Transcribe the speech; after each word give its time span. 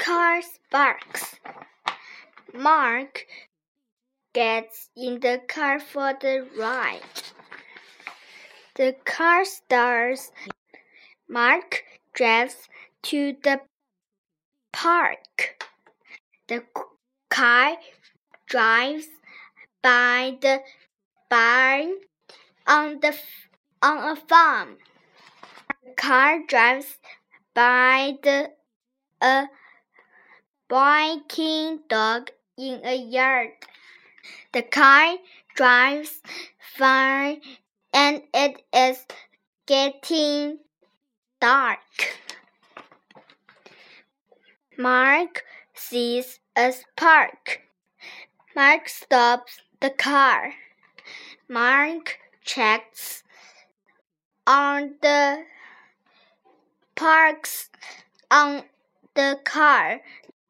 car 0.00 0.40
sparks. 0.40 1.36
Mark 2.54 3.26
gets 4.32 4.88
in 4.96 5.20
the 5.20 5.42
car 5.46 5.78
for 5.78 6.14
the 6.20 6.46
ride. 6.58 7.02
The 8.76 8.96
car 9.04 9.44
starts. 9.44 10.32
Mark 11.28 11.84
drives 12.14 12.56
to 13.02 13.36
the 13.42 13.60
park. 14.72 15.62
The 16.48 16.64
car 17.28 17.76
drives 18.46 19.08
by 19.82 20.38
the 20.40 20.62
barn 21.28 21.96
on 22.66 23.00
the 23.00 23.14
on 23.82 24.16
a 24.16 24.16
farm. 24.16 24.78
The 25.84 25.92
car 25.92 26.40
drives 26.48 26.98
by 27.54 28.14
the 28.22 28.52
a 29.20 29.48
barking 30.70 31.80
dog 31.88 32.30
in 32.56 32.80
a 32.84 32.94
yard. 32.94 33.50
The 34.52 34.62
car 34.62 35.16
drives 35.56 36.20
far 36.78 37.34
and 37.92 38.22
it 38.32 38.62
is 38.72 39.04
getting 39.66 40.58
dark. 41.40 41.80
Mark 44.78 45.42
sees 45.74 46.38
a 46.54 46.72
spark. 46.72 47.62
Mark 48.54 48.88
stops 48.88 49.60
the 49.80 49.90
car. 49.90 50.52
Mark 51.48 52.18
checks 52.44 53.24
on 54.46 54.94
the 55.02 55.42
parks 56.94 57.70
on 58.30 58.62
the 59.14 59.40
car. 59.44 60.00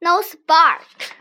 No 0.03 0.23
spark. 0.23 1.15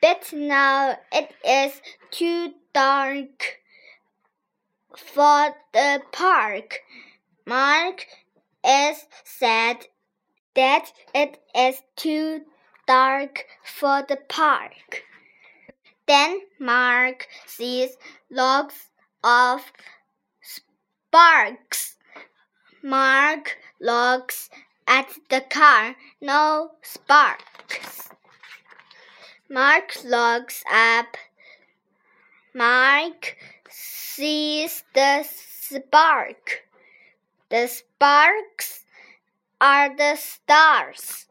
But 0.00 0.32
now 0.32 0.98
it 1.12 1.34
is 1.44 1.80
too 2.10 2.54
dark 2.72 3.58
for 4.96 5.54
the 5.72 6.02
park. 6.12 6.80
Mark 7.46 8.06
is 8.64 9.06
sad 9.24 9.86
that 10.54 10.92
it 11.14 11.40
is 11.54 11.82
too 11.96 12.42
dark 12.86 13.44
for 13.64 14.04
the 14.08 14.18
park. 14.28 15.02
Then 16.06 16.40
Mark 16.58 17.26
sees 17.46 17.96
lots 18.30 18.88
of 19.22 19.60
sparks. 20.40 21.96
Mark 22.82 23.58
looks 23.80 24.50
at 24.88 25.06
the 25.28 25.42
car, 25.42 25.94
no 26.20 26.72
sparks. 26.82 28.08
Mark 29.48 30.02
looks 30.02 30.64
up. 30.72 31.16
Mark 32.54 33.36
sees 33.70 34.82
the 34.94 35.22
spark. 35.22 36.64
The 37.50 37.68
sparks 37.68 38.84
are 39.60 39.94
the 39.94 40.16
stars. 40.16 41.27